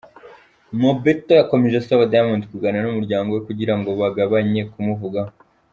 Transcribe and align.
Mobetto 0.81 1.31
yakomeje 1.39 1.75
asaba 1.77 2.09
Diamond 2.11 2.43
kuganira 2.51 2.83
n’umuryango 2.85 3.29
we 3.35 3.41
kugira 3.47 3.73
ngo 3.77 3.89
bagabanye 4.01 4.61
kumuvugaho. 4.71 5.31